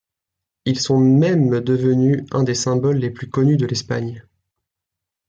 [0.65, 4.25] Ils sont même devenus un des symboles les plus connus de l'Espagne.